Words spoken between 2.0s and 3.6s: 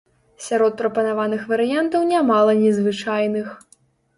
нямала незвычайных.